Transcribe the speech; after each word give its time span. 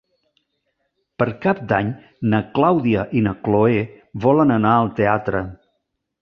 Per 1.21 1.27
Cap 1.43 1.59
d'Any 1.71 1.91
na 2.31 2.39
Clàudia 2.55 3.03
i 3.19 3.21
na 3.27 3.35
Cloè 3.49 3.85
volen 4.27 4.55
anar 4.57 4.73
al 4.79 4.91
teatre. 5.03 5.45